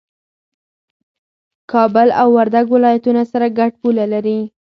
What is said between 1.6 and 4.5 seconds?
کابل او وردګ ولايتونه سره ګډه پوله لري